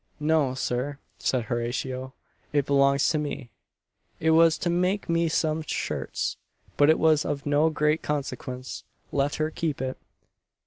[0.19, 2.15] "No, Sir," said Horatio,
[2.51, 3.51] "it belongs to me.
[4.19, 6.37] It was to make me some shirts.
[6.75, 9.99] But it is of no great consequence let her keep it!"